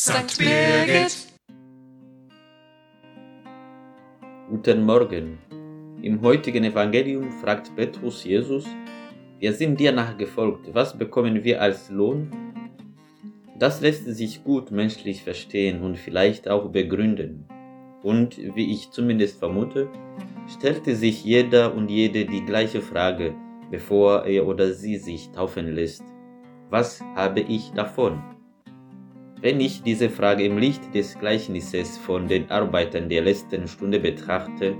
[0.00, 0.38] St.
[0.38, 1.14] Birgit.
[4.48, 5.36] Guten Morgen.
[6.00, 8.64] Im heutigen Evangelium fragt Petrus Jesus,
[9.40, 12.30] wir sind dir nachgefolgt, was bekommen wir als Lohn?
[13.58, 17.44] Das lässt sich gut menschlich verstehen und vielleicht auch begründen.
[18.02, 19.90] Und wie ich zumindest vermute,
[20.48, 23.34] stellte sich jeder und jede die gleiche Frage,
[23.70, 26.04] bevor er oder sie sich taufen lässt.
[26.70, 28.39] Was habe ich davon?
[29.42, 34.76] Wenn ich diese Frage im Licht des Gleichnisses von den Arbeitern der letzten Stunde betrachte,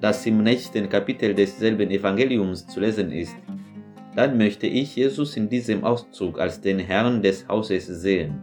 [0.00, 3.36] das im nächsten Kapitel desselben Evangeliums zu lesen ist,
[4.16, 8.40] dann möchte ich Jesus in diesem Auszug als den Herrn des Hauses sehen.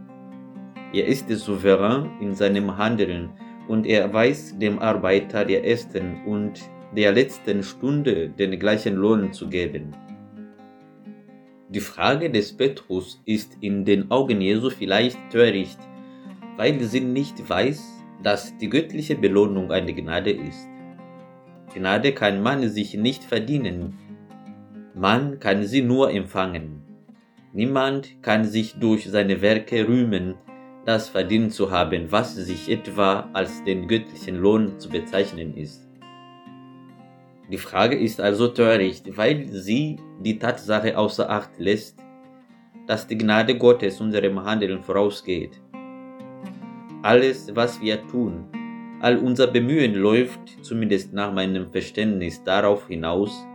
[0.94, 3.28] Er ist souverän in seinem Handeln
[3.68, 6.58] und er weiß dem Arbeiter der ersten und
[6.96, 9.94] der letzten Stunde den gleichen Lohn zu geben.
[11.70, 15.78] Die Frage des Petrus ist in den Augen Jesu vielleicht töricht,
[16.56, 20.66] weil sie nicht weiß, dass die göttliche Belohnung eine Gnade ist.
[21.74, 23.98] Gnade kann man sich nicht verdienen,
[24.94, 26.82] man kann sie nur empfangen.
[27.52, 30.36] Niemand kann sich durch seine Werke rühmen,
[30.86, 35.87] das verdient zu haben, was sich etwa als den göttlichen Lohn zu bezeichnen ist.
[37.50, 41.98] Die Frage ist also töricht, weil sie die Tatsache außer Acht lässt,
[42.86, 45.60] dass die Gnade Gottes unserem Handeln vorausgeht.
[47.02, 48.44] Alles, was wir tun,
[49.00, 53.46] all unser Bemühen läuft, zumindest nach meinem Verständnis, darauf hinaus,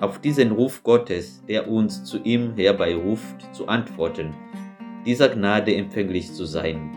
[0.00, 4.32] auf diesen Ruf Gottes, der uns zu ihm herbeiruft, zu antworten,
[5.04, 6.90] dieser Gnade empfänglich zu sein.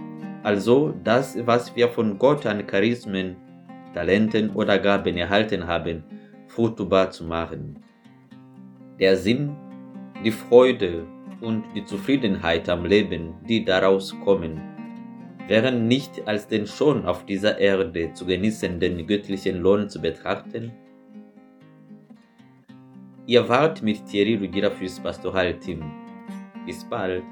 [0.44, 3.38] Also das, was wir von Gott an Charismen,
[3.94, 6.04] Talenten oder Gaben erhalten haben,
[6.56, 7.80] fruchtbar zu machen.
[9.00, 9.56] Der Sinn,
[10.24, 11.06] die Freude
[11.42, 14.62] und die Zufriedenheit am Leben, die daraus kommen,
[15.48, 20.72] wären nicht als den schon auf dieser Erde zu genießenden göttlichen Lohn zu betrachten,
[23.26, 25.82] Ihr wart mit Thierry Rugira fürs Pastoralteam.
[26.66, 27.24] Bis bald.